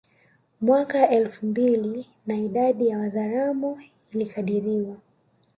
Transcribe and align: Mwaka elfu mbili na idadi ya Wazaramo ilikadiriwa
Mwaka 0.61 1.09
elfu 1.09 1.45
mbili 1.45 2.05
na 2.27 2.35
idadi 2.37 2.87
ya 2.87 2.97
Wazaramo 2.99 3.81
ilikadiriwa 4.11 4.97